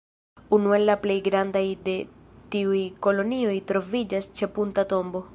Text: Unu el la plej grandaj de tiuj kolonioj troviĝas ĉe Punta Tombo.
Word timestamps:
Unu 0.57 0.69
el 0.77 0.85
la 0.89 0.93
plej 1.01 1.17
grandaj 1.27 1.61
de 1.87 1.93
tiuj 2.55 2.81
kolonioj 3.07 3.53
troviĝas 3.73 4.31
ĉe 4.41 4.51
Punta 4.57 4.87
Tombo. 4.95 5.23